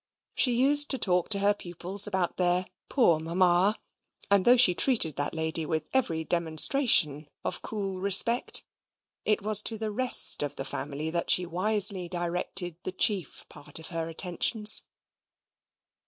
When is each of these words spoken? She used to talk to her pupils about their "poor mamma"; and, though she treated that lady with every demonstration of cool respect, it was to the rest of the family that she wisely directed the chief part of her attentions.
She 0.33 0.53
used 0.55 0.89
to 0.89 0.97
talk 0.97 1.29
to 1.29 1.37
her 1.37 1.53
pupils 1.53 2.07
about 2.07 2.37
their 2.37 2.65
"poor 2.89 3.19
mamma"; 3.19 3.77
and, 4.31 4.45
though 4.45 4.57
she 4.57 4.73
treated 4.73 5.15
that 5.17 5.35
lady 5.35 5.63
with 5.63 5.91
every 5.93 6.23
demonstration 6.23 7.29
of 7.45 7.61
cool 7.61 7.99
respect, 7.99 8.65
it 9.25 9.43
was 9.43 9.61
to 9.61 9.77
the 9.77 9.91
rest 9.91 10.41
of 10.41 10.55
the 10.55 10.65
family 10.65 11.11
that 11.11 11.29
she 11.29 11.45
wisely 11.45 12.09
directed 12.09 12.77
the 12.81 12.91
chief 12.91 13.45
part 13.47 13.77
of 13.77 13.89
her 13.89 14.09
attentions. 14.09 14.81